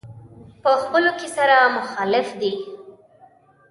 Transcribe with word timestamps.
په 0.63 0.71
خپلو 0.81 1.11
کې 1.19 1.27
سره 1.37 1.55
مخالف 1.77 2.27
دي. 2.41 2.53